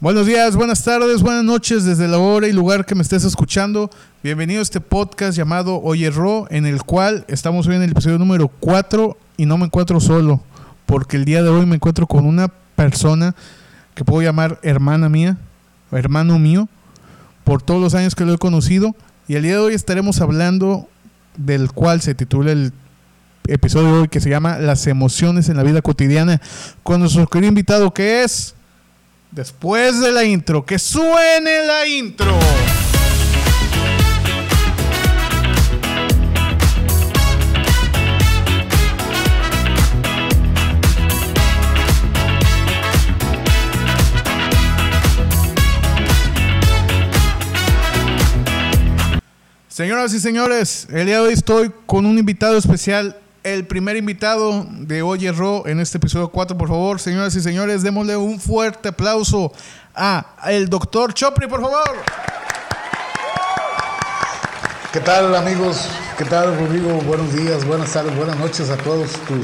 [0.00, 3.90] Buenos días, buenas tardes, buenas noches desde la hora y lugar que me estés escuchando.
[4.22, 8.16] Bienvenido a este podcast llamado Oye Ro, en el cual estamos hoy en el episodio
[8.16, 10.40] número 4 y no me encuentro solo,
[10.86, 13.34] porque el día de hoy me encuentro con una persona
[13.94, 15.36] que puedo llamar hermana mía,
[15.92, 16.66] hermano mío,
[17.44, 18.96] por todos los años que lo he conocido.
[19.28, 20.88] Y el día de hoy estaremos hablando
[21.36, 22.72] del cual se titula el
[23.46, 26.40] episodio de hoy que se llama Las emociones en la vida cotidiana
[26.84, 28.54] con nuestro querido invitado que es...
[29.32, 32.36] Después de la intro, que suene la intro.
[49.68, 54.66] Señoras y señores, el día de hoy estoy con un invitado especial el primer invitado
[54.70, 58.90] de Oye Ro en este episodio 4, por favor, señoras y señores, démosle un fuerte
[58.90, 59.52] aplauso
[59.94, 61.96] a el doctor Chopri, por favor.
[64.92, 65.88] ¿Qué tal amigos?
[66.18, 67.00] ¿Qué tal Rodrigo?
[67.02, 69.40] Buenos días, buenas tardes, buenas noches a todos tu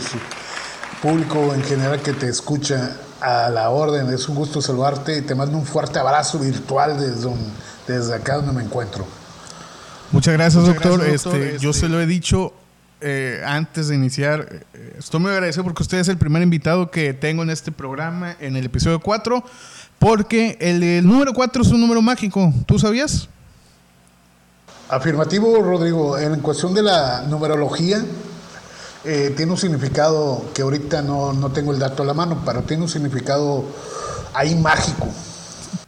[1.01, 4.13] público en general que te escucha a la orden.
[4.13, 7.31] Es un gusto saludarte y te mando un fuerte abrazo virtual desde,
[7.87, 9.07] desde acá donde me encuentro.
[10.13, 11.05] Muchas gracias, doctor.
[11.07, 12.53] Este, yo se lo he dicho
[13.01, 17.13] eh, antes de iniciar, eh, estoy muy agradecido porque usted es el primer invitado que
[17.13, 19.45] tengo en este programa, en el episodio 4,
[19.99, 22.53] porque el, número 4 es un número mágico.
[22.65, 23.29] ¿Tú sabías?
[24.89, 26.19] Afirmativo, Rodrigo.
[26.19, 28.03] En cuestión de la numerología,
[29.05, 32.63] eh, tiene un significado que ahorita no, no tengo el dato a la mano, pero
[32.63, 33.65] tiene un significado
[34.33, 35.07] ahí mágico.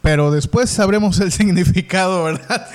[0.01, 2.67] Pero después sabremos el significado, ¿verdad?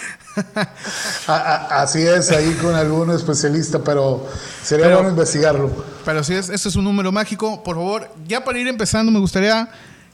[1.26, 4.26] Así es, ahí con algún especialista, pero
[4.62, 5.70] sería bueno investigarlo.
[6.04, 9.20] Pero si es, este es un número mágico, por favor, ya para ir empezando, me
[9.20, 9.68] gustaría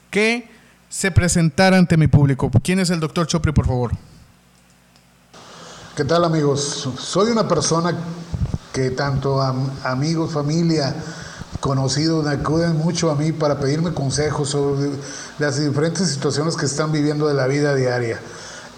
[0.09, 0.49] que
[0.89, 2.51] se presentara ante mi público.
[2.63, 3.91] ¿Quién es el doctor Chopri, por favor?
[5.95, 6.89] ¿Qué tal, amigos?
[6.99, 7.95] Soy una persona
[8.71, 10.95] que tanto amigos, familia,
[11.59, 14.91] conocidos me acuden mucho a mí para pedirme consejos sobre
[15.39, 18.19] las diferentes situaciones que están viviendo de la vida diaria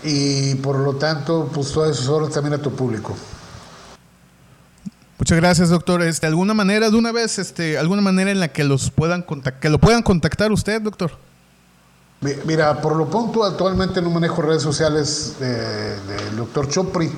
[0.03, 3.16] y por lo tanto, pues todas esas horas también a tu público.
[5.17, 6.01] Muchas gracias, doctor.
[6.01, 9.69] Este, ¿Alguna manera, de una vez, este, alguna manera en la que los puedan que
[9.69, 11.11] lo puedan contactar usted, doctor?
[12.45, 17.11] Mira, por lo pronto actualmente no manejo redes sociales del doctor Chopri.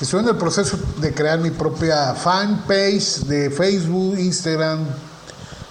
[0.00, 4.80] Estoy en el proceso de crear mi propia fanpage de Facebook, Instagram,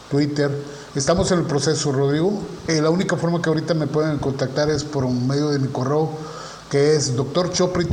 [0.10, 0.50] Twitter.
[0.96, 2.32] Estamos en el proceso, Rodrigo.
[2.68, 6.10] Eh, la única forma que ahorita me pueden contactar es por medio de mi correo
[6.70, 7.88] que es doctorchopri.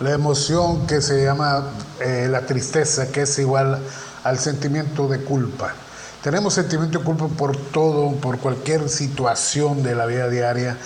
[0.00, 1.68] La emoción que se llama
[2.00, 3.78] eh, la tristeza, que es igual
[4.24, 5.74] al sentimiento de culpa.
[6.22, 10.76] Tenemos sentimiento de culpa por todo, por cualquier situación de la vida diaria,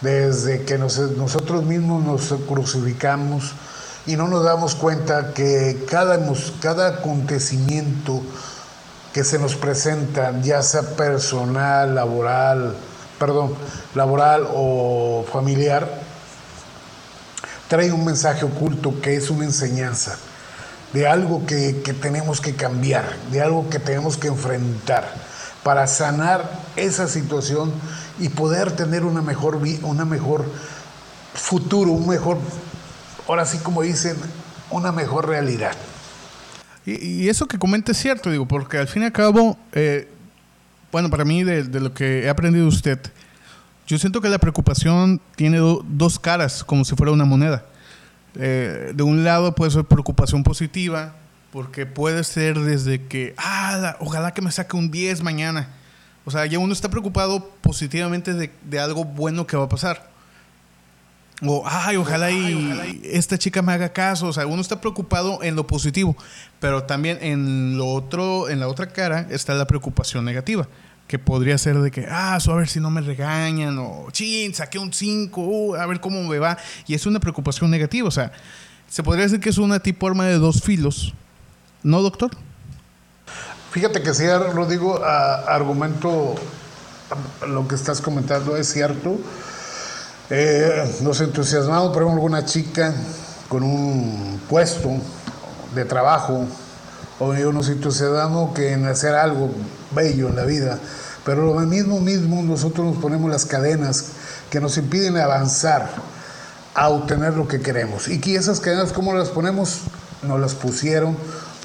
[0.00, 3.52] desde que nosotros mismos nos crucificamos
[4.06, 6.18] y no nos damos cuenta que cada,
[6.60, 8.22] cada acontecimiento
[9.12, 12.76] que se nos presenta, ya sea personal, laboral,
[13.18, 13.54] perdón,
[13.94, 15.88] laboral o familiar,
[17.68, 20.16] trae un mensaje oculto que es una enseñanza
[20.92, 25.12] de algo que, tenemos que cambiar, de algo que tenemos que enfrentar
[25.62, 27.72] para sanar esa situación
[28.18, 30.44] y poder tener una mejor, una mejor
[31.34, 32.38] futuro, un mejor,
[33.28, 34.16] ahora sí como dicen,
[34.70, 35.72] una mejor realidad.
[36.86, 40.08] Y, eso que comenta es cierto, digo, porque al fin y al cabo, eh,
[40.90, 42.98] bueno, para mí de, lo que he aprendido usted,
[43.86, 47.64] Yo siento que la preocupación tiene dos caras, como si fuera una moneda.
[48.36, 51.16] Eh, de un lado puede ser preocupación positiva,
[51.52, 55.68] porque puede ser desde que, ah, ojalá que me saque un 10 mañana.
[56.24, 60.09] O sea, ya uno está preocupado positivamente de, de algo bueno que va a pasar.
[61.46, 64.26] O, ay, ojalá, y esta chica me haga caso.
[64.26, 66.16] O sea, uno está preocupado en lo positivo,
[66.58, 70.68] pero también en lo otro, en la otra cara está la preocupación negativa,
[71.08, 74.78] que podría ser de que, ah, a ver si no me regañan, o chin, saqué
[74.78, 76.58] un 5, uh, a ver cómo me va.
[76.86, 78.06] Y es una preocupación negativa.
[78.06, 78.32] O sea,
[78.88, 81.14] se podría decir que es una tipo arma de dos filos.
[81.82, 82.30] ¿No, doctor?
[83.70, 86.34] Fíjate que sí, Rodrigo, argumento
[87.46, 89.18] lo que estás comentando es cierto
[90.30, 92.94] eh, nos entusiasmamos por ejemplo, alguna chica
[93.48, 94.90] con un puesto
[95.74, 96.46] de trabajo,
[97.18, 99.50] o nos entusiasmamos que en hacer algo
[99.90, 100.78] bello en la vida,
[101.24, 104.06] pero lo mismo mismo nosotros nos ponemos las cadenas
[104.50, 105.90] que nos impiden avanzar
[106.74, 108.08] a obtener lo que queremos.
[108.08, 109.80] Y que esas cadenas, ¿cómo las ponemos?
[110.22, 111.16] Nos las pusieron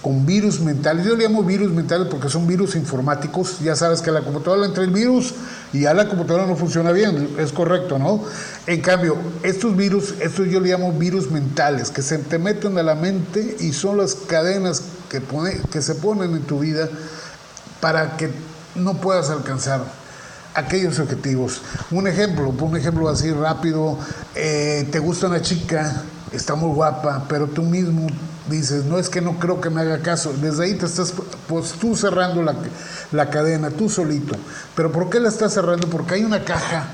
[0.05, 1.03] con virus mentales.
[1.03, 3.57] Yo le llamo virus mentales porque son virus informáticos.
[3.61, 5.33] Ya sabes que la computadora entra el virus
[5.73, 8.23] y ya la computadora no funciona bien, es correcto, ¿no?
[8.67, 12.83] En cambio, estos virus, estos yo le llamo virus mentales, que se te meten a
[12.83, 16.87] la mente y son las cadenas que se ponen en tu vida
[17.81, 18.29] para que
[18.75, 19.85] no puedas alcanzar
[20.53, 21.63] aquellos objetivos.
[21.89, 23.97] Un ejemplo, un ejemplo así rápido,
[24.35, 28.05] eh, te gusta una chica, está muy guapa, pero tú mismo
[28.50, 31.13] dices, no es que no creo que me haga caso, desde ahí te estás,
[31.47, 32.56] pues tú cerrando la,
[33.12, 34.36] la cadena, tú solito.
[34.75, 35.89] Pero ¿por qué la estás cerrando?
[35.89, 36.88] Porque hay una caja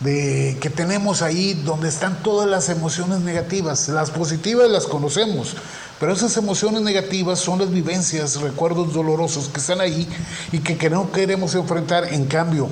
[0.00, 3.88] de, que tenemos ahí donde están todas las emociones negativas.
[3.88, 5.54] Las positivas las conocemos,
[5.98, 10.08] pero esas emociones negativas son las vivencias, recuerdos dolorosos que están ahí
[10.52, 12.12] y que, no queremos enfrentar.
[12.12, 12.68] En cambio,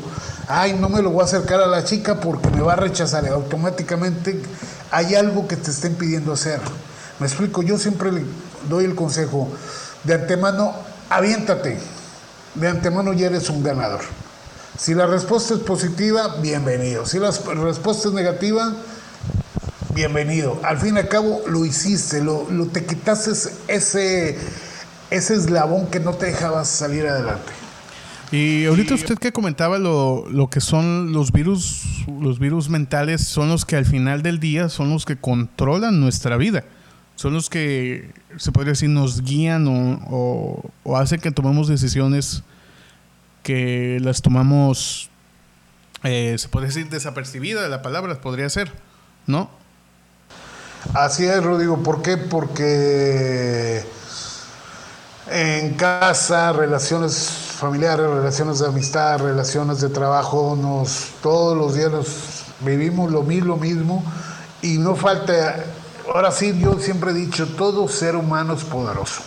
[0.49, 3.26] ay, no me lo voy a acercar a la chica porque me va a rechazar.
[3.29, 4.40] Automáticamente
[4.90, 6.61] hay algo que te está impidiendo hacer.
[7.18, 8.22] Me explico, yo siempre le
[8.68, 9.48] doy el consejo,
[10.04, 10.74] de antemano,
[11.08, 11.78] aviéntate,
[12.54, 14.00] de antemano ya eres un ganador.
[14.78, 17.06] Si la respuesta es positiva, bienvenido.
[17.06, 18.74] Si la respuesta es negativa,
[19.94, 20.60] bienvenido.
[20.62, 23.30] Al fin y al cabo lo hiciste, lo, te quitaste
[23.69, 24.38] ese,
[25.10, 27.52] ese eslabón que no te dejaba salir adelante.
[28.30, 33.48] Y ahorita usted que comentaba lo, lo, que son los virus, los virus mentales son
[33.48, 36.64] los que al final del día son los que controlan nuestra vida
[37.16, 42.42] son los que, se podría decir, nos guían o, o, hacen que tomemos decisiones
[43.42, 45.08] que las tomamos,
[46.04, 48.70] eh, se puede decir, desapercibida la palabra, podría ser,
[49.26, 49.50] ¿no?
[50.92, 51.82] Así es, Rodrigo.
[51.82, 52.18] ¿Por qué?
[52.18, 53.82] Porque
[55.30, 63.10] en casa, relaciones familiares, relaciones de amistad, relaciones de trabajo, nos todos los días vivimos
[63.10, 64.04] lo mismo, lo mismo
[64.62, 65.64] y no falta
[66.14, 69.23] ahora sí, yo siempre he dicho, todo ser humano es poderoso.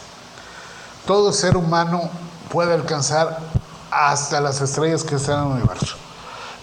[1.06, 2.10] Todo ser humano
[2.52, 3.40] puede alcanzar
[3.92, 5.96] hasta las estrellas que están en el universo.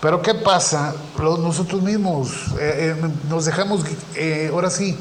[0.00, 0.94] Pero ¿qué pasa?
[1.18, 2.30] nosotros mismos
[2.60, 3.80] eh, eh, nos dejamos,
[4.14, 4.96] eh, ahora sí,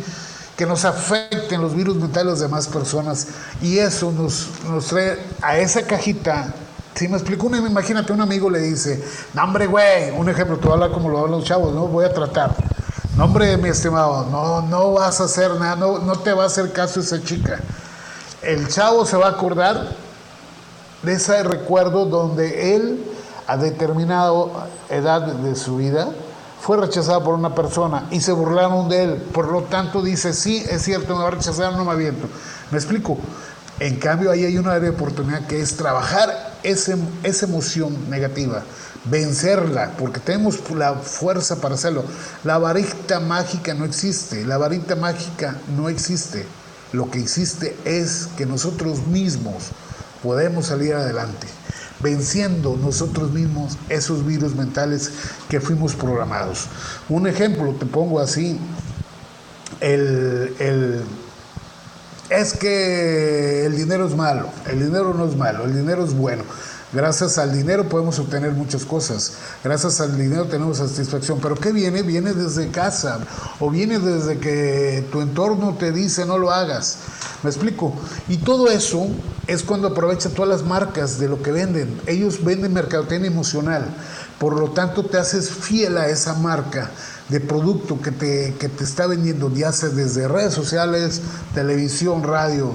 [0.57, 3.27] que nos afecten los virus mentales de demás personas
[3.61, 6.53] y eso nos, nos trae a esa cajita.
[6.95, 9.03] Si me explico, una, imagínate, un amigo le dice,
[9.33, 11.87] no hombre, güey, un ejemplo, tú hablas como lo hablan los chavos, ¿no?
[11.87, 12.55] Voy a tratar.
[13.17, 16.47] No, hombre, mi estimado, no, no vas a hacer nada, no, no te va a
[16.47, 17.61] hacer caso esa chica.
[18.41, 19.87] El chavo se va a acordar
[21.01, 23.01] de ese recuerdo donde él,
[23.47, 24.33] a determinada
[24.89, 26.09] edad de su vida,
[26.59, 29.15] fue rechazado por una persona y se burlaron de él.
[29.33, 32.27] Por lo tanto, dice, sí, es cierto, me va a rechazar, no me aviento.
[32.69, 33.17] ¿Me explico?
[33.79, 38.63] En cambio, ahí hay una oportunidad que es trabajar ese, esa emoción negativa
[39.05, 42.03] vencerla, porque tenemos la fuerza para hacerlo.
[42.43, 46.45] La varita mágica no existe, la varita mágica no existe.
[46.91, 49.65] Lo que existe es que nosotros mismos
[50.23, 51.47] podemos salir adelante,
[51.99, 55.11] venciendo nosotros mismos esos virus mentales
[55.49, 56.67] que fuimos programados.
[57.09, 58.59] Un ejemplo, te pongo así,
[59.81, 61.03] el, el
[62.29, 66.43] es que el dinero es malo, el dinero no es malo, el dinero es bueno.
[66.93, 69.33] Gracias al dinero podemos obtener muchas cosas.
[69.63, 71.39] Gracias al dinero tenemos satisfacción.
[71.41, 72.03] Pero ¿qué viene?
[72.03, 73.19] Viene desde casa
[73.59, 76.99] o viene desde que tu entorno te dice no lo hagas.
[77.43, 77.93] ¿Me explico?
[78.29, 79.07] Y todo eso
[79.45, 81.99] es cuando aprovecha todas las marcas de lo que venden.
[82.07, 83.85] Ellos venden mercadotecnia emocional.
[84.39, 86.91] Por lo tanto, te haces fiel a esa marca
[87.29, 91.21] de producto que te, que te está vendiendo, ya sea desde redes sociales,
[91.53, 92.71] televisión, radio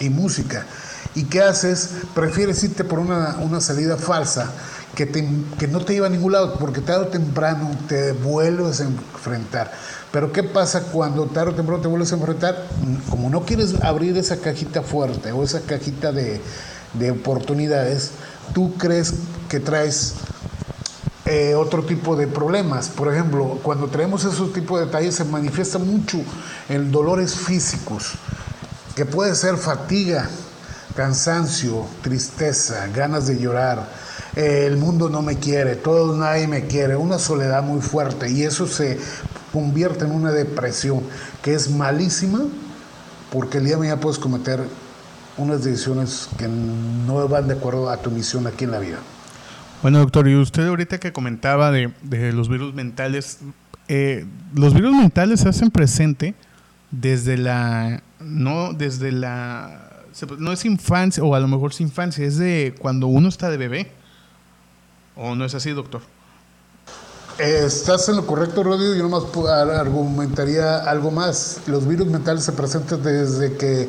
[0.00, 0.66] y música.
[1.14, 1.90] ¿Y qué haces?
[2.14, 4.50] Prefieres irte por una, salida falsa
[4.94, 8.84] que, que no te lleva a ningún lado, porque tarde o temprano te vuelves a
[8.84, 9.72] enfrentar.
[10.12, 12.66] Pero ¿qué pasa cuando tarde o temprano te vuelves a enfrentar?
[13.08, 16.40] Como no quieres abrir esa cajita fuerte o esa cajita de,
[16.94, 18.10] de oportunidades,
[18.52, 19.14] tú crees
[19.48, 20.14] que traes
[21.26, 22.88] eh, otro tipo de problemas.
[22.88, 26.18] Por ejemplo, cuando traemos esos tipos de detalles se manifiesta mucho
[26.68, 28.14] en dolores físicos,
[28.94, 30.28] que puede ser fatiga,
[30.94, 33.88] cansancio, tristeza, ganas de llorar,
[34.36, 38.44] eh, el mundo no me quiere, todo nadie me quiere, una soledad muy fuerte y
[38.44, 38.98] eso se
[39.52, 41.02] convierte en una depresión
[41.42, 42.40] que es malísima
[43.32, 44.60] porque el día de mañana puedes cometer
[45.38, 48.98] unas decisiones que no van de acuerdo a tu misión aquí en la vida.
[49.82, 51.92] Bueno, doctor, y usted ahorita que comentaba de,
[52.32, 53.40] los virus mentales,
[53.88, 56.34] eh, los virus mentales se hacen presente
[56.90, 59.90] desde la, no desde la,
[60.38, 63.56] no es infancia, o a lo mejor es infancia, es de cuando uno está de
[63.56, 63.92] bebé.
[65.14, 66.02] ¿O no es así, doctor?
[67.38, 68.94] Estás en lo correcto, Rodrigo.
[68.94, 69.24] Yo nomás
[69.78, 71.60] argumentaría algo más.
[71.66, 73.88] Los virus mentales se presentan desde que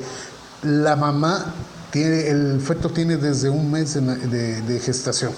[0.64, 1.54] la mamá
[1.92, 5.32] tiene, el feto tiene desde un mes de, gestación.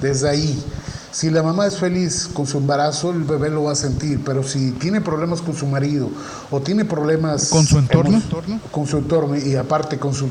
[0.00, 0.64] Desde ahí.
[1.10, 4.42] Si la mamá es feliz con su embarazo, el bebé lo va a sentir, pero
[4.42, 6.08] si tiene problemas con su marido
[6.50, 8.22] o tiene problemas con su entorno,
[8.70, 10.30] con su entorno y aparte con su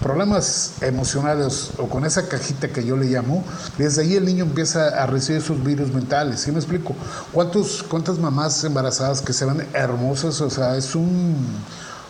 [0.00, 3.44] problemas emocionales o con esa cajita que yo le llamo,
[3.78, 6.40] desde ahí el niño empieza a recibir sus virus mentales.
[6.40, 6.94] ¿Sí me explico?
[7.32, 10.40] ¿Cuántos, ¿Cuántas mamás embarazadas que se ven hermosas?
[10.40, 11.34] O sea, es un,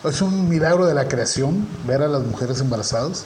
[0.03, 3.25] es un milagro de la creación ver a las mujeres embarazadas.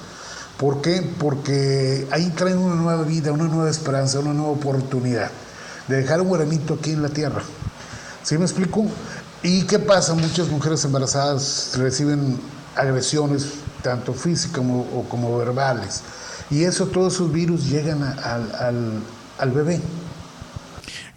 [0.57, 1.07] ¿Por qué?
[1.19, 5.31] Porque ahí traen una nueva vida, una nueva esperanza, una nueva oportunidad
[5.87, 7.41] de dejar un granito aquí en la tierra.
[8.23, 8.85] ¿Sí me explico?
[9.41, 10.13] ¿Y qué pasa?
[10.13, 12.39] Muchas mujeres embarazadas reciben
[12.75, 13.49] agresiones
[13.81, 16.01] tanto físicas como, como verbales.
[16.49, 19.81] Y eso, todos esos virus llegan al, bebé.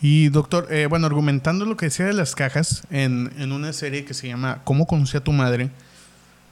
[0.00, 4.04] Y doctor, eh, bueno, argumentando lo que decía de las cajas en, en, una serie
[4.04, 5.70] que se llama ¿Cómo conocí a tu madre?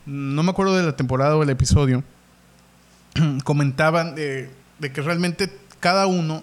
[0.06, 2.02] No me acuerdo de la temporada o el episodio.
[3.44, 6.42] comentaban de, de, que realmente cada uno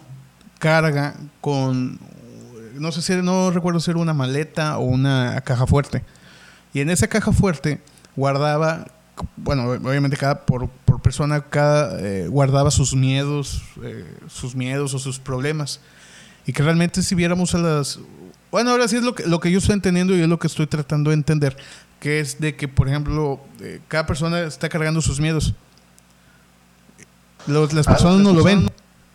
[0.60, 2.00] carga con,
[2.75, 6.03] no sé si, no recuerdo si era una maleta o una caja fuerte.
[6.74, 7.81] Y en esa caja fuerte
[8.15, 8.86] guardaba
[9.38, 10.70] bueno, obviamente cada por,
[11.01, 15.79] persona cada eh, guardaba sus miedos, eh, sus miedos o sus problemas.
[16.51, 17.98] Y que realmente si viéramos a las...
[18.51, 20.48] Bueno, ahora sí es lo que, lo que yo estoy entendiendo y es lo que
[20.48, 21.55] estoy tratando de entender,
[22.01, 25.53] que es de que, por ejemplo, eh, cada persona está cargando sus miedos.
[27.48, 28.70] las personas no lo ven,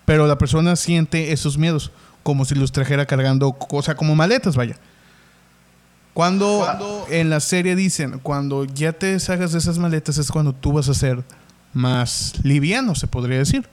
[0.06, 1.90] pero la persona siente esos miedos,
[2.22, 4.78] como si los trajera cargando, cosa como maletas, vaya.
[6.14, 6.66] Cuando,
[7.10, 10.88] en la serie dicen, cuando ya te deshagas de esas maletas es cuando tú vas
[10.88, 11.22] a ser
[11.74, 13.68] más liviano, se podría decir.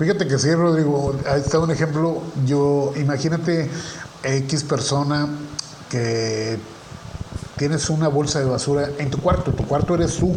[0.00, 2.22] Fíjate que sí, Rodrigo, ahí está un ejemplo.
[2.46, 3.68] Yo, imagínate
[4.22, 5.28] X persona
[5.90, 6.58] que
[7.58, 10.34] tienes una bolsa de basura en tu cuarto, tu cuarto eres tú.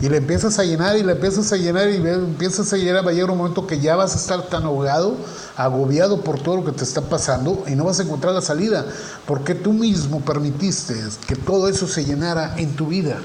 [0.00, 3.10] Y le empiezas a llenar y le empiezas a llenar y empiezas a llenar, va
[3.10, 5.16] a llegar un momento que ya vas a estar tan ahogado,
[5.58, 8.86] agobiado por todo lo que te está pasando y no vas a encontrar la salida,
[9.26, 10.94] porque tú mismo permitiste
[11.26, 13.18] que todo eso se llenara en tu vida.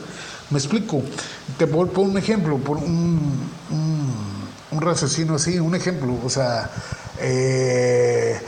[0.50, 1.01] ¿Me explico?
[1.58, 3.32] Te voy poner un ejemplo, por un,
[4.82, 6.70] racesino así, un ejemplo, o sea,
[7.20, 8.39] eh,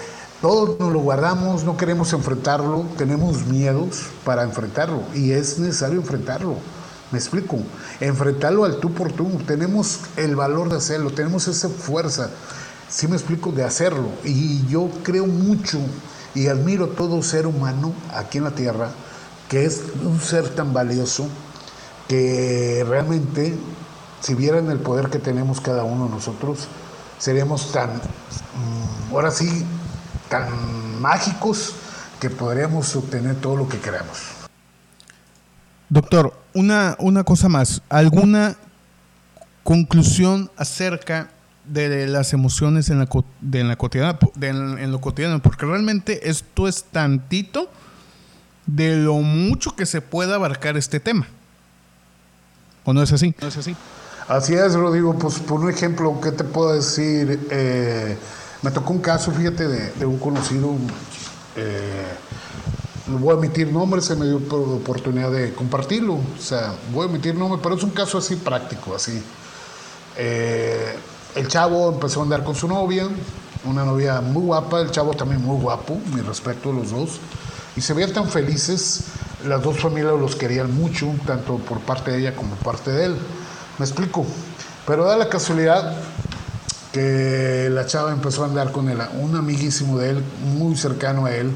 [0.42, 6.56] todos nos lo guardamos, no queremos enfrentarlo, tenemos miedos para enfrentarlo y es necesario enfrentarlo.
[7.12, 7.58] Me explico,
[8.00, 12.30] enfrentarlo al tú por tú, tenemos el valor de hacerlo, tenemos esa fuerza,
[12.90, 14.10] sí me explico, de hacerlo.
[14.24, 15.80] Y yo creo mucho
[16.34, 18.90] y admiro todo ser humano aquí en la tierra,
[19.50, 21.28] que es un ser tan valioso
[22.08, 23.56] que realmente,
[24.26, 26.68] si vieran el poder que tenemos cada uno de nosotros,
[27.20, 29.64] seríamos tan, mm, ahora sí,
[30.30, 31.76] tan mágicos
[32.20, 34.18] que podríamos obtener todo lo que queramos.
[35.90, 37.84] Doctor, una, una cosa más.
[37.88, 38.56] ¿Alguna
[39.64, 41.30] conclusión acerca
[41.66, 43.08] de las emociones en la,
[43.42, 45.40] de, en la cotidiana, en lo cotidiano?
[45.40, 47.70] Porque realmente esto es tantito
[48.66, 51.28] de lo mucho que se puede abarcar este tema.
[52.86, 53.36] ¿O no es así?
[53.40, 53.76] No es así.
[54.28, 55.14] Así es, Rodrigo.
[55.14, 57.48] Pues por un ejemplo, ¿qué te puedo decir?
[57.52, 58.18] Eh,
[58.62, 60.76] me tocó un caso, fíjate, de, un conocido
[61.56, 62.06] eh,
[63.08, 66.16] no voy a emitir nombres, se me dio oportunidad de compartirlo.
[66.16, 69.22] O sea, voy a emitir nombres, pero es un caso así práctico, así.
[70.18, 70.96] Eh,
[71.36, 73.08] el chavo empezó a andar con su novia,
[73.66, 77.20] una novia muy guapa, el chavo también muy guapo, mi respeto a los dos,
[77.76, 79.04] y se veían tan felices,
[79.46, 83.06] las dos familias los querían mucho, tanto por parte de ella como por parte de
[83.06, 83.18] él.
[83.78, 84.26] Me explico.
[84.86, 85.96] Pero da la casualidad
[86.92, 90.24] que la chava empezó a andar con él, un amiguísimo de él,
[90.58, 91.52] muy cercano a él,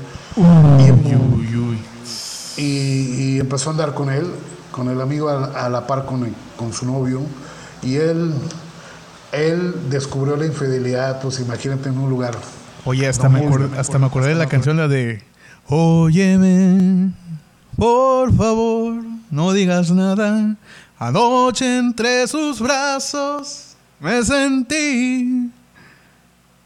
[2.57, 4.29] y, empezó a andar con él,
[4.71, 7.21] con el amigo a, la par con, con su novio,
[7.81, 8.33] y él,
[9.31, 12.35] él descubrió la infidelidad, pues imagínate en un lugar.
[12.83, 13.47] Oye, hasta, me,
[13.77, 15.23] hasta me acordé de la canción, la de
[15.67, 17.13] Óyeme,
[17.77, 18.95] por favor,
[19.31, 20.57] no digas nada.
[21.01, 25.49] Anoche entre sus brazos me sentí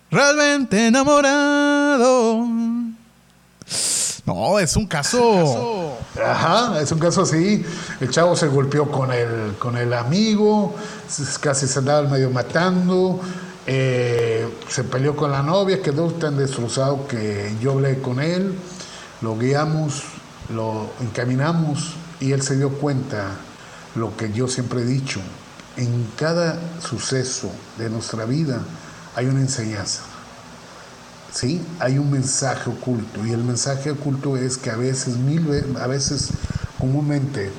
[0.10, 2.48] realmente enamorado.
[4.26, 6.00] No, es un caso.
[6.20, 7.64] Ajá, es un caso así.
[8.00, 10.74] El chavo se golpeó con el, con el amigo,
[11.40, 13.22] casi se andaba medio matando.
[13.68, 18.58] Eh, se peleó con la novia, quedó tan destrozado que yo hablé con él,
[19.22, 20.02] lo guiamos,
[20.50, 23.38] lo encaminamos y él se dio cuenta
[23.96, 25.20] lo que yo siempre he dicho,
[25.78, 28.62] en cada suceso de nuestra vida
[29.16, 30.02] hay una enseñanza.
[31.32, 31.62] ¿Sí?
[31.80, 35.48] Hay un mensaje oculto y el mensaje oculto es que a veces, mil
[35.82, 36.30] a veces
[36.78, 37.52] comúnmente,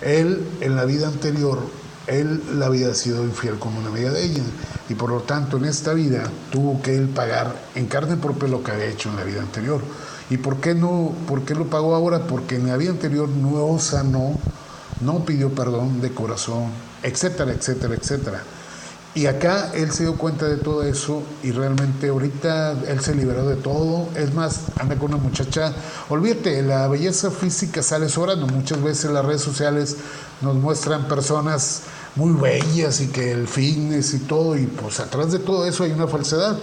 [0.00, 1.60] él en la vida anterior,
[2.08, 4.42] él la había sido infiel como una amiga de ella
[4.88, 8.62] y por lo tanto en esta vida tuvo que él pagar en carne propia lo
[8.62, 9.80] que había hecho en la vida anterior.
[10.28, 11.12] ¿Y por qué no?
[11.28, 12.26] ¿Por qué lo pagó ahora?
[12.26, 14.38] Porque en la vida anterior no sanó,
[15.04, 16.70] no pidió perdón de corazón,
[17.02, 18.42] etcétera, etcétera, etcétera.
[19.16, 23.46] Y acá él se dio cuenta de todo eso y realmente ahorita él se liberó
[23.46, 24.08] de todo.
[24.16, 25.72] Es más, anda con una muchacha.
[26.08, 28.48] Olvídate, la belleza física sale sobrando.
[28.48, 29.98] Muchas veces las redes sociales
[30.40, 31.82] nos muestran personas
[32.16, 34.56] muy bellas y que el fitness y todo.
[34.56, 36.58] Y pues atrás de todo eso hay una falsedad.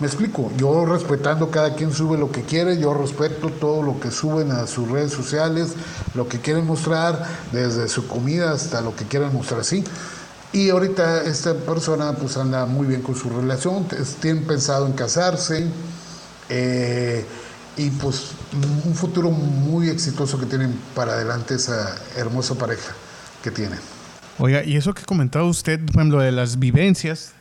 [0.00, 4.12] Me explico, yo respetando cada quien sube lo que quiere, yo respeto todo lo que
[4.12, 5.74] suben a sus redes sociales,
[6.14, 9.82] lo que quieren mostrar, desde su comida hasta lo que quieran mostrar, sí.
[10.52, 13.86] Y ahorita esta persona pues anda muy bien con su relación,
[14.20, 15.66] tienen pensado en casarse
[16.48, 17.26] eh,
[17.76, 18.30] y pues
[18.86, 22.94] un futuro muy exitoso que tienen para adelante esa hermosa pareja
[23.42, 23.80] que tienen.
[24.38, 27.32] Oiga, y eso que comentaba usted, por ejemplo, de las vivencias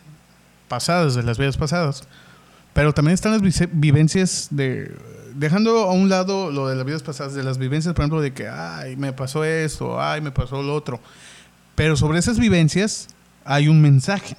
[0.68, 2.02] pasadas, de las vidas pasadas,
[2.78, 4.96] pero también están las vivencias de.
[5.34, 8.34] Dejando a un lado lo de las vidas pasadas, de las vivencias, por ejemplo, de
[8.34, 11.00] que, ay, me pasó esto, ay, me pasó lo otro.
[11.74, 13.08] Pero sobre esas vivencias
[13.44, 14.38] hay un mensaje.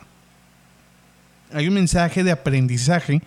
[1.52, 3.22] Hay un mensaje de aprendizaje,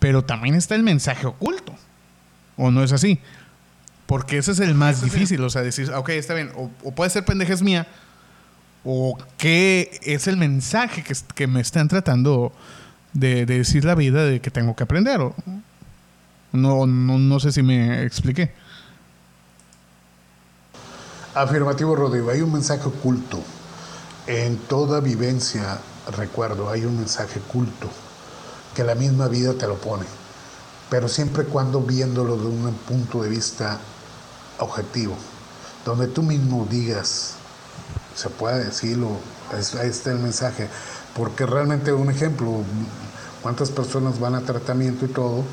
[0.00, 1.72] pero también está el mensaje oculto.
[2.56, 3.20] ¿O no es así?
[4.06, 5.40] Porque ese es el más difícil.
[5.44, 7.86] O sea, decir, ok, está bien, o, puede ser pendejes mía,
[8.82, 12.52] o qué es el mensaje que, que me están tratando
[13.12, 15.20] de, decir la vida de que tengo que aprender.
[16.52, 18.52] No, no, sé si me expliqué.
[21.34, 22.30] Afirmativo, Rodrigo.
[22.30, 23.42] Hay un mensaje oculto.
[24.26, 25.78] En toda vivencia,
[26.16, 27.88] recuerdo, hay un mensaje oculto
[28.74, 30.06] que la misma vida te lo pone.
[30.88, 33.78] Pero siempre cuando viéndolo de un punto de vista
[34.58, 35.16] objetivo,
[35.84, 37.34] donde tú mismo digas,
[38.14, 39.08] se puede decirlo,
[39.80, 40.68] ahí está el mensaje,
[41.16, 42.62] porque realmente un ejemplo,
[43.42, 45.44] cuántas personas van a tratamiento y todo,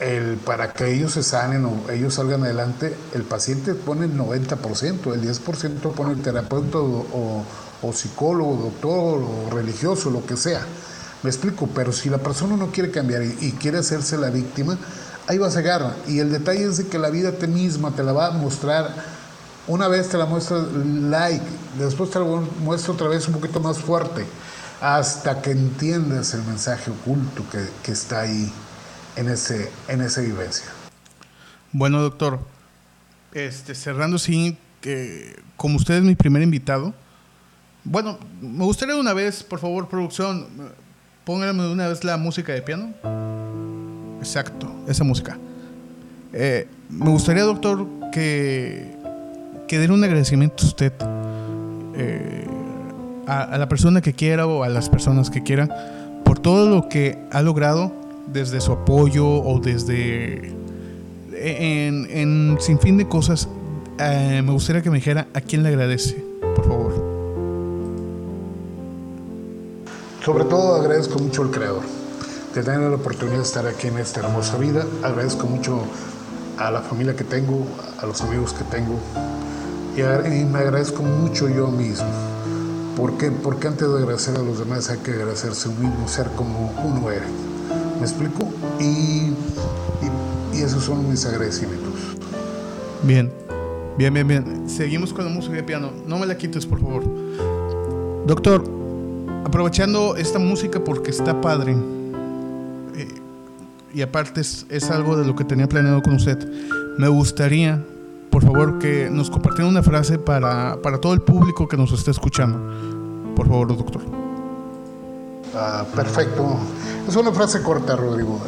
[0.00, 5.14] el, para que ellos se sanen o ellos salgan adelante, el paciente pone el 90%,
[5.14, 7.44] el 10% pone el terapeuta o,
[7.92, 10.62] psicólogo, doctor o religioso, lo que sea.
[11.22, 14.78] Me explico, pero si la persona no quiere cambiar y, quiere hacerse la víctima,
[15.26, 15.94] ahí va a cegar.
[16.08, 19.13] Y el detalle es de que la vida te misma te la va a mostrar
[19.66, 21.44] una vez te la muestra like,
[21.78, 24.26] después te la muestra otra vez un poquito más fuerte,
[24.80, 27.44] hasta que entiendas el mensaje oculto
[27.82, 28.52] que, está ahí
[29.16, 30.66] en, ese, en esa vivencia.
[31.72, 32.40] Bueno, doctor,
[33.32, 36.94] este, cerrando, sí, que como usted es mi primer invitado,
[37.84, 40.46] bueno, me gustaría una vez, por favor, producción,
[41.24, 42.94] póngame de una vez la música de piano.
[44.20, 45.38] Exacto, esa música.
[46.32, 48.96] Eh, me gustaría, doctor, que
[49.66, 50.92] que den un agradecimiento a usted,
[51.96, 52.46] eh,
[53.26, 55.72] a, la persona que quiera o a las personas que quieran,
[56.24, 57.92] por todo lo que ha logrado
[58.26, 60.52] desde su apoyo o desde
[61.32, 63.48] en, en sin fin de cosas.
[63.98, 66.24] Eh, me gustaría que me dijera a quién le agradece,
[66.56, 67.14] por favor.
[70.24, 71.82] Sobre todo agradezco mucho al Creador
[72.54, 74.86] de tener la oportunidad de estar aquí en esta hermosa vida.
[75.02, 75.82] Agradezco mucho
[76.56, 77.66] a la familia que tengo,
[78.00, 78.98] a los amigos que tengo,
[79.96, 82.06] y, me agradezco mucho yo mismo.
[82.96, 83.30] ¿Por qué?
[83.30, 87.10] Porque antes de agradecer a los demás hay que agradecerse uno mismo, ser como uno
[87.10, 87.22] es.
[87.98, 88.48] ¿Me explico?
[88.80, 89.32] Y,
[90.52, 91.94] y, esos son mis agradecimientos.
[93.02, 93.32] Bien,
[93.98, 94.68] bien, bien, bien.
[94.68, 95.90] Seguimos con la música de piano.
[96.06, 97.04] No me la quites, por favor.
[98.26, 98.64] Doctor,
[99.44, 101.76] aprovechando esta música porque está padre.
[102.96, 103.08] eh,
[103.92, 106.38] y aparte es, es algo de lo que tenía planeado con usted.
[106.98, 107.84] Me gustaría,
[108.34, 112.10] por favor, que nos compartiera una frase para, para todo el público que nos esté
[112.10, 112.58] escuchando.
[113.36, 114.02] Por favor, doctor.
[115.54, 116.56] Ah, perfecto.
[117.06, 118.40] Es una frase corta, Rodrigo.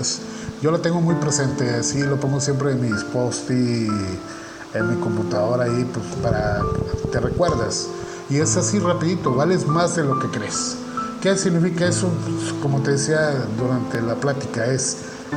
[0.60, 3.86] Yo la tengo muy presente, así lo pongo siempre en mis posts y
[4.74, 6.62] en mi computadora ahí, pues para
[7.12, 7.86] te recuerdas.
[8.28, 10.78] Y es así rapidito, vales más de lo que crees.
[11.22, 12.08] ¿Qué significa eso?
[12.24, 14.96] Pues, como te decía durante la plática, es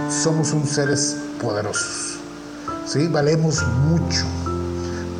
[0.10, 2.09] somos un seres poderosos.
[2.92, 3.08] ¿Sí?
[3.08, 4.26] Valemos mucho.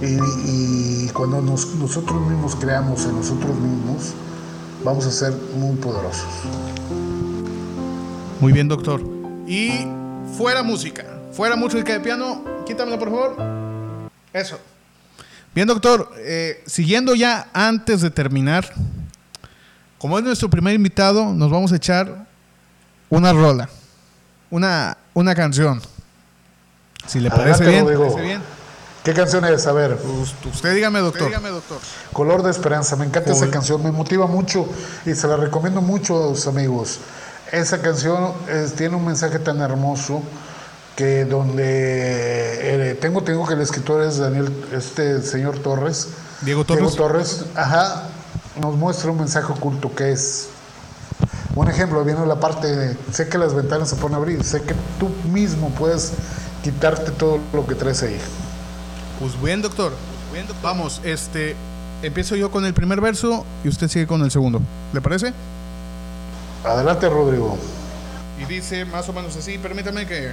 [0.02, 4.14] Y, cuando nos- nosotros mismos creamos en nosotros mismos,
[4.84, 6.26] vamos a ser muy poderosos.
[8.40, 9.02] Muy bien, doctor.
[9.48, 9.86] Y
[10.38, 11.04] fuera música.
[11.34, 12.44] Fuera música de piano.
[12.66, 13.36] Quítamelo, por favor.
[14.32, 14.58] Eso.
[15.54, 16.12] Bien, doctor.
[16.20, 18.72] eh, siguiendo ya antes de terminar,
[19.98, 22.26] como es nuestro primer invitado, nos vamos a echar
[23.10, 23.68] una rola.
[24.50, 25.82] Una, una canción.
[27.10, 27.86] Si le parece bien.
[28.10, 28.42] ¿Parece bien?
[29.04, 29.66] ¿Qué canción es?
[29.66, 31.22] A ver, Us- Usted dígame, doctor.
[32.14, 32.96] Color de Esperanza.
[32.96, 34.68] Me encanta esa canción, me motiva mucho
[35.06, 37.00] y se la recomiendo mucho a los amigos.
[37.52, 40.22] Esa canción es- tiene un mensaje tan hermoso
[40.96, 41.64] que donde
[42.92, 46.10] eh, tengo, tengo que el escritor es Daniel, este señor Torres.
[46.42, 46.96] Diego Torres.
[46.96, 48.04] Torres, ajá,
[48.62, 50.50] nos muestra un mensaje oculto que es
[51.56, 54.76] un ejemplo, viene la parte de, sé que las ventanas se pueden abrir, sé que
[55.00, 56.12] tú mismo puedes
[56.64, 58.18] quitarte todo lo que traes ahí.
[59.20, 59.94] Pues bien, doctor.
[60.62, 61.56] Vamos, este.
[62.02, 64.62] Empiezo yo con el primer verso y usted sigue con el segundo.
[64.94, 65.34] ¿Le parece?
[66.64, 67.58] Adelante, Rodrigo.
[68.40, 70.32] Y dice más o menos así, permítame que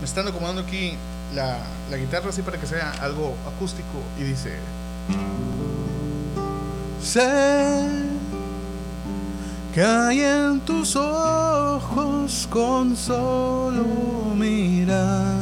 [0.00, 0.94] me están acomodando aquí
[1.34, 1.56] la,
[1.90, 3.88] la guitarra así para que sea algo acústico.
[4.20, 4.56] Y dice...
[7.02, 7.88] Sé
[9.74, 13.84] que hay en tus ojos con solo
[14.36, 15.41] mirar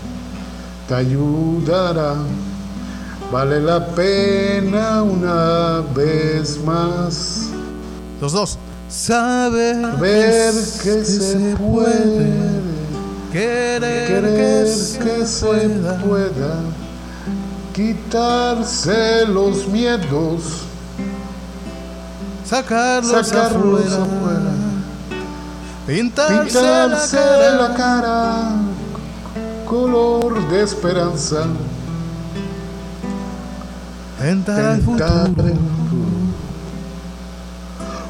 [0.91, 2.15] Te ayudará.
[3.31, 7.47] Vale la pena una vez más
[8.19, 8.57] Los dos.
[8.89, 12.33] Saber ver que se puede,
[13.31, 15.97] querer, querer que, que se se pueda.
[15.99, 16.59] pueda,
[17.73, 20.63] quitarse los miedos,
[22.43, 24.51] sacarlos, sacarlos afuera, afuera.
[25.87, 28.70] pintarse, Pintarse la cara, la cara
[29.75, 31.45] color de esperanza.
[34.19, 35.47] tentar al Tentar futuro.
[35.47, 36.11] el futuro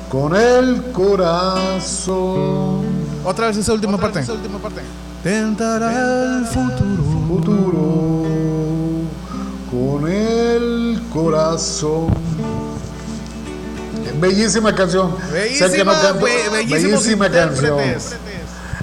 [0.10, 2.82] Con el corazón
[3.24, 4.24] Otra vez esa última parte.
[5.24, 7.04] Tentar al futuro.
[7.28, 8.24] futuro.
[9.70, 12.08] Con el corazón.
[14.20, 15.12] Bellísima canción.
[15.32, 16.26] sé que no Bellísima, canto.
[16.26, 17.78] be- bellísimos Bellísima canción.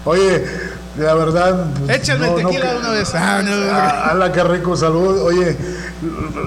[0.05, 0.68] Oye,
[0.99, 1.67] la verdad.
[1.89, 3.15] Échale el tequila de una vez.
[3.15, 3.73] Ah, no, no, no.
[3.73, 5.21] Ah, ala, qué rico, salud.
[5.23, 5.57] Oye,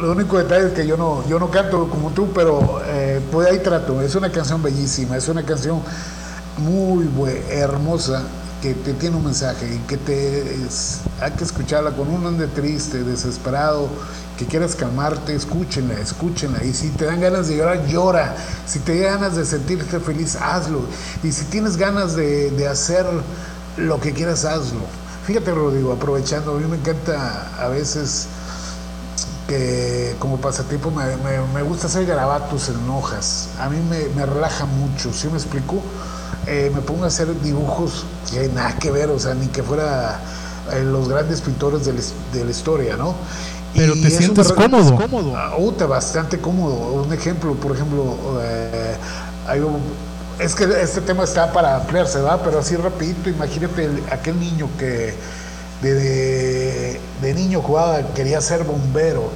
[0.02, 3.48] lo único detalle es que yo no, yo no canto como tú, pero eh, pues
[3.50, 4.02] ahí trato.
[4.02, 5.82] Es una canción bellísima, es una canción
[6.58, 8.24] muy bue- hermosa
[8.62, 12.48] que te tiene un mensaje y que te es- hay que escucharla con un ande
[12.48, 13.88] triste, desesperado,
[14.38, 16.64] que quieras calmarte, escúchenla, escúchenla.
[16.64, 18.36] Y si te dan ganas de llorar, llora.
[18.68, 20.82] Si te dan ganas de sentirte feliz, hazlo.
[21.24, 23.06] Y si tienes ganas de, de hacer
[23.78, 24.82] lo que quieras, hazlo.
[25.26, 28.28] Fíjate, Rodrigo, aprovechando, a mí me encanta a veces
[29.48, 33.50] que como pasatiempo me, me- me gusta hacer garabatos en hojas.
[33.60, 35.82] A mí me, me relaja mucho, ¿sí me explico?
[36.48, 40.20] Eh, me pongo a hacer dibujos que nada que ver, o sea, ni que fuera
[40.74, 43.14] eh, los grandes pintores de de la historia, ¿no?
[43.76, 44.56] Pero te sientes re-
[44.98, 45.34] cómodo.
[45.38, 46.74] Ah, Uta, bastante cómodo.
[47.04, 48.96] Un ejemplo, por ejemplo, eh,
[49.48, 50.11] hay un-
[50.42, 52.42] es que este tema está para ampliarse, ¿verdad?
[52.44, 55.14] Pero así rapidito, imagínate el- aquel niño que
[55.82, 59.32] de, de- niño jugaba, quería ser bombero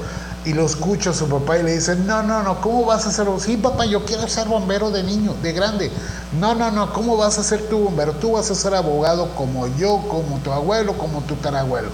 [0.46, 3.12] y lo escucha a su papá y le dice, no, no, no, ¿cómo vas a
[3.12, 3.28] ser?
[3.40, 5.92] Sí, papá, yo quiero ser bombero de niño, de grande.
[6.32, 8.14] No, no, no, ¿cómo vas a ser tú bombero?
[8.14, 11.90] Tú vas a ser abogado como yo, como tu abuelo, como tu tarabuelo.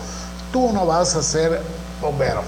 [0.52, 1.62] Tú no vas a ser
[2.02, 2.43] bombero.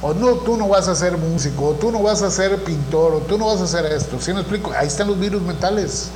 [0.00, 3.14] O no, tú no vas a ser músico, o tú no vas a ser pintor,
[3.14, 4.20] o tú no vas a hacer esto.
[4.20, 4.72] ¿Sí me explico?
[4.72, 6.10] Ahí están los virus mentales.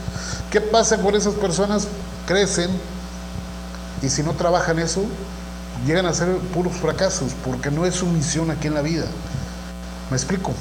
[0.51, 1.89] ¿Qué pasa con esas personas?
[2.27, 2.71] Crecen
[4.03, 5.05] y si no trabajan eso,
[5.87, 9.05] llegan a ser puros fracasos, porque no es su misión aquí en la vida.
[10.11, 10.53] ¿Me explico?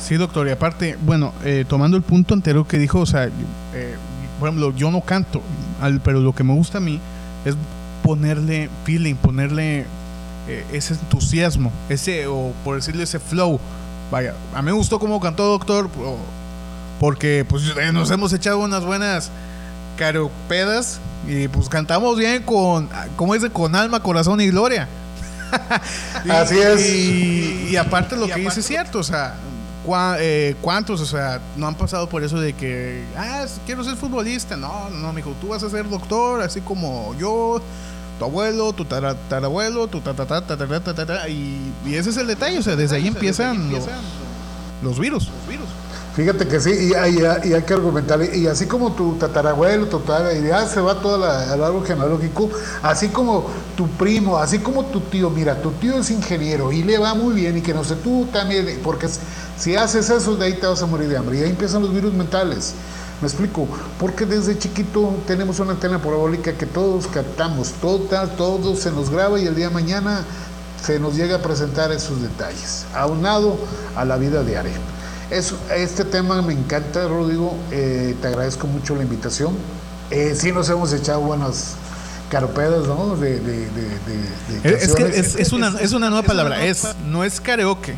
[0.00, 3.30] Sí, doctor, y aparte, bueno, eh, tomando el punto anterior que dijo, o sea,
[3.72, 3.96] eh,
[4.38, 5.40] por ejemplo, yo no canto,
[6.02, 7.00] pero lo que me gusta a mí
[7.44, 7.54] es
[8.02, 9.86] ponerle feeling, ponerle
[10.48, 13.58] eh, ese entusiasmo, ese, o por decirle ese flow.
[14.10, 15.88] Vaya, a mí me gustó como cantó Doctor,
[17.00, 19.30] porque pues eh, nos hemos echado unas buenas
[19.96, 24.88] caropedas y pues cantamos bien con, como dice, con alma, corazón y gloria.
[26.30, 26.88] Así es.
[26.90, 29.34] Y, aparte lo que dice es cierto, o sea,
[30.18, 34.56] eh, ¿cuántos, o sea, no han pasado por eso de que, ah, quiero ser futbolista?
[34.56, 37.60] No, no, mijo, tú vas a ser doctor, así como yo,
[38.18, 40.14] tu abuelo, tu tatarabuelo, tu ta
[41.28, 43.70] y, y ese es el detalle, o sea, desde ahí empiezan,
[44.82, 45.28] los, virus.
[45.28, 45.68] Los virus.
[46.14, 50.64] Fíjate que sí, y, hay que argumentar, y así como tu tatarabuelo, tu y ya
[50.66, 52.50] se va todo el árbol genealógico,
[52.82, 53.46] así como
[53.76, 57.34] tu primo, así como tu tío, mira, tu tío es ingeniero y le va muy
[57.34, 59.08] bien, y que no sé, tú también, porque
[59.58, 61.92] si haces eso, de ahí te vas a morir de hambre, y ahí empiezan los
[61.92, 62.74] virus mentales.
[63.20, 68.00] Me explico, porque desde chiquito tenemos una antena parabólica que todos captamos, todo,
[68.36, 70.24] todo se nos graba y el día de mañana
[70.84, 73.56] se nos llega a presentar esos detalles, aunado
[73.96, 74.74] a la vida diaria.
[75.30, 79.54] Eso, este tema me encanta, Rodrigo, eh, te agradezco mucho la invitación.
[80.10, 81.76] Eh, sí nos hemos echado buenas
[82.28, 83.16] caropedas, ¿no?
[83.16, 83.36] De,
[84.64, 87.94] es, que es, una, es una nueva palabra, es, no es karaoke,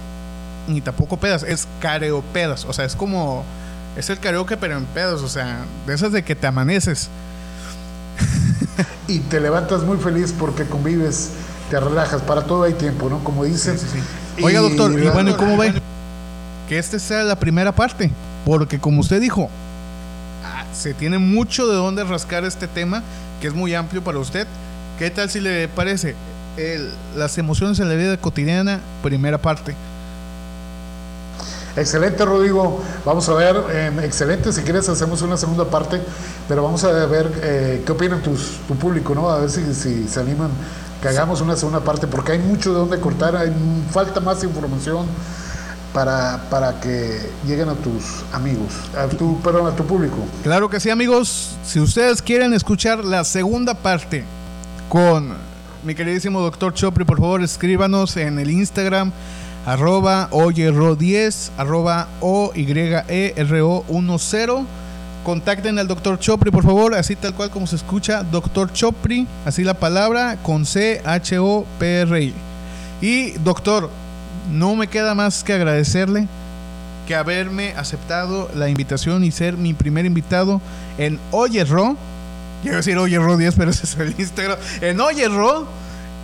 [0.69, 3.45] ni tampoco pedas, es careopedas, o sea, es como
[3.97, 7.09] es el karaoke, pero en pedos, o sea, de esas de que te amaneces.
[9.09, 11.31] y te levantas muy feliz porque convives,
[11.71, 13.25] te relajas, para todo hay tiempo, ¿no?
[13.25, 13.79] Como dicen.
[14.43, 15.73] Oiga, doctor, y, bueno, ¿y cómo ve?
[16.69, 18.11] Que esta sea la primera parte,
[18.45, 19.49] porque como usted dijo,
[20.45, 23.03] ah, se tiene mucho de dónde rascar este tema,
[23.41, 24.47] que es muy amplio para usted.
[24.99, 26.15] ¿Qué tal si le parece?
[27.15, 29.75] las emociones en la vida cotidiana, primera parte.
[31.77, 32.83] Excelente, Rodrigo.
[33.05, 34.53] Vamos a ver, em, excelente.
[34.53, 36.01] Si quieres, hacemos una segunda parte,
[36.49, 39.29] pero vamos a ver eh, qué opinan tus, tu público, ¿no?
[39.29, 40.51] A ver si, se animan
[41.03, 43.53] que hagamos una segunda parte, porque hay mucho de dónde cortar, hay
[43.91, 45.07] falta más información
[45.93, 50.17] para, para que lleguen a tus amigos, a tu, perdón, a tu público.
[50.43, 51.57] Claro que sí, amigos.
[51.63, 54.25] Si ustedes quieren escuchar la segunda parte
[54.89, 55.35] con
[55.85, 59.13] mi queridísimo doctor Chopri, por favor, escríbanos en el Instagram
[59.67, 62.67] arroba oyerro10, arroba O-Y-E-R-O-10.
[65.25, 69.65] Contacten al doctor Chopri, por favor, así tal cual como se escucha, doctor Chopri, así
[69.65, 72.33] la palabra, con C-H-O-P-R-I.
[73.01, 73.91] Y doctor,
[74.53, 76.29] no me queda más que agradecerle
[77.09, 80.61] que haberme aceptado la invitación y ser mi primer invitado
[80.97, 81.97] en Oyerro.
[82.63, 84.59] Quiero decir Oyerro 10, pero ese es el Instagram.
[84.81, 85.67] En Oyerro.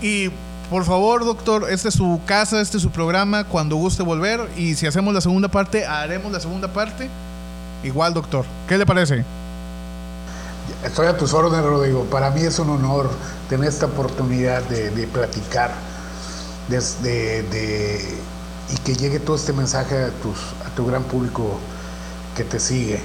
[0.01, 0.31] Y
[0.71, 4.49] por favor, doctor, esta es su casa, este es su programa, cuando guste volver.
[4.57, 7.09] Y si hacemos la segunda parte, haremos la segunda parte.
[7.83, 8.45] Igual, doctor.
[8.69, 9.25] ¿Qué le parece?
[10.85, 12.05] Estoy a tus órdenes, Rodrigo.
[12.05, 13.11] Para mí es un honor
[13.49, 15.73] tener esta oportunidad de, platicar
[16.69, 20.11] y que llegue todo este mensaje a
[20.77, 21.59] tu gran público
[22.37, 23.01] que te sigue.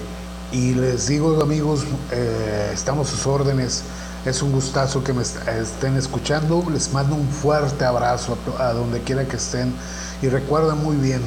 [0.52, 3.84] Y les digo, amigos, eh, estamos a sus órdenes.
[4.26, 6.64] Es un gustazo que me estén escuchando.
[6.72, 9.74] Les mando un fuerte abrazo a donde quiera que estén.
[10.22, 11.22] Y recuerden muy bien,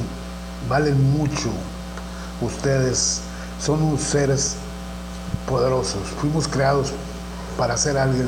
[0.69, 1.49] valen mucho.
[2.41, 3.21] Ustedes
[3.63, 4.55] son unos seres
[5.47, 6.01] poderosos.
[6.19, 6.91] Fuimos creados
[7.57, 8.27] para ser alguien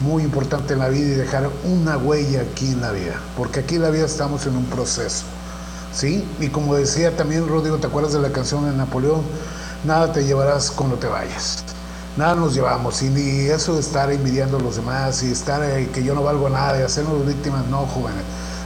[0.00, 3.14] muy importante en la vida y dejar una huella aquí en la vida.
[3.36, 5.24] Porque aquí en la vida estamos en un proceso.
[5.92, 6.28] ¿Sí?
[6.40, 9.22] Y como decía también Rodrigo, ¿te acuerdas de la canción de Napoleón?
[9.84, 11.64] Nada te llevarás cuando te vayas
[12.16, 13.02] nada nos llevamos.
[13.02, 16.22] Y ni eso de estar envidiando a los demás y estar eh, que yo no
[16.22, 18.22] valgo nada y hacernos víctimas, no, jóvenes.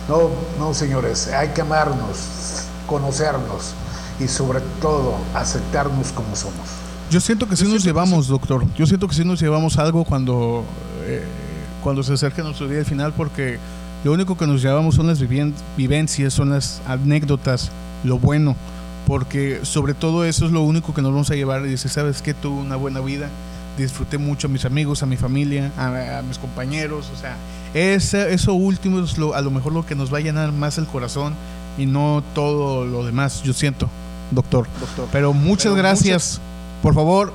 [0.08, 3.74] No, no, señores, hay que amarnos, conocernos
[4.18, 6.66] y sobre todo aceptarnos como somos.
[7.10, 8.64] Yo siento que sí nos llevamos, doctor.
[8.76, 10.64] Yo siento que sí nos llevamos algo cuando,
[11.04, 11.24] eh,
[11.82, 13.58] cuando se acerca nuestro día al final, porque
[14.04, 15.20] lo único que nos llevamos son las
[15.76, 17.70] vivencias, son las anécdotas,
[18.04, 18.56] lo bueno
[19.06, 22.22] porque sobre todo eso es lo único que nos vamos a llevar y decir, ¿sabes
[22.22, 22.34] qué?
[22.34, 23.28] Tuve una buena vida,
[23.76, 27.36] disfruté mucho a mis amigos, a mi familia, a, mis compañeros, o sea,
[27.74, 30.78] ese, eso último es lo, a lo mejor lo que nos va a llenar más
[30.78, 31.34] el corazón
[31.78, 33.88] y no todo lo demás, yo siento,
[34.30, 34.66] doctor.
[34.80, 35.08] doctor.
[35.12, 36.40] Pero muchas gracias,
[36.82, 37.32] por favor.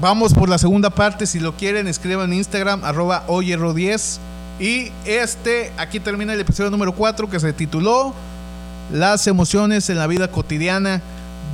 [0.00, 1.26] Vamos por la segunda parte.
[1.26, 4.18] Si lo quieren, escriban en Instagram, arroba oyerro10
[4.60, 8.14] Y este, aquí termina el episodio número 4 que se tituló
[8.92, 11.00] Las emociones en la vida cotidiana.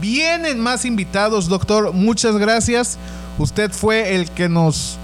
[0.01, 1.93] Vienen más invitados, doctor.
[1.93, 2.99] Muchas gracias.
[3.39, 4.99] Usted fue el que nos,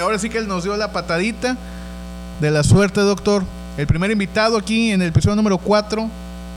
[0.00, 1.56] ahora sí que él nos dio la patadita
[2.40, 3.44] de la suerte, doctor.
[3.76, 6.08] El primer invitado aquí en el episodio número 4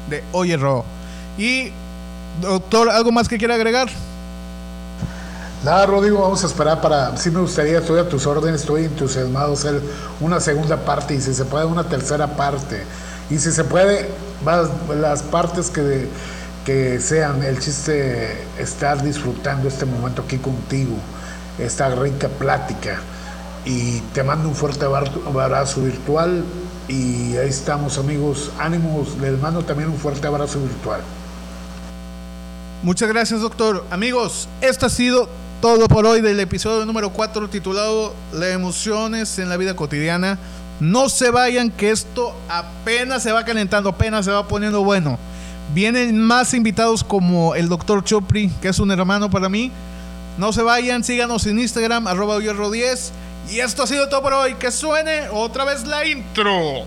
[0.10, 0.86] de Oye Ro.
[1.38, 1.72] Y,
[2.42, 3.90] doctor, ¿algo más que quiera agregar?
[5.64, 7.18] Nada, Rodrigo, vamos a esperar para.
[7.18, 9.82] Sí, me gustaría, estoy a tus órdenes, estoy entusiasmado hacer
[10.20, 12.84] una segunda parte y si se puede, una tercera parte.
[13.30, 14.10] Y si se puede,
[14.44, 16.08] las partes que,
[16.66, 17.44] que sean.
[17.44, 20.96] El chiste estar disfrutando este momento aquí contigo,
[21.60, 23.00] esta rica plática.
[23.66, 26.44] Y te mando un fuerte abrazo virtual.
[26.88, 28.52] Y ahí estamos, amigos.
[28.60, 31.02] Ánimos, les mando también un fuerte abrazo virtual.
[32.84, 33.84] Muchas gracias, doctor.
[33.90, 35.28] Amigos, esto ha sido
[35.60, 40.38] todo por hoy del episodio número 4 titulado Las emociones en la vida cotidiana.
[40.80, 45.18] No se vayan que esto apenas se va calentando, apenas se va poniendo bueno.
[45.74, 49.72] Vienen más invitados como el doctor Chopri, que es un hermano para mí.
[50.38, 53.12] No se vayan, síganos en Instagram, arroba 10.
[53.50, 54.56] Y esto ha sido todo por hoy.
[54.56, 56.86] Que suene otra vez la intro.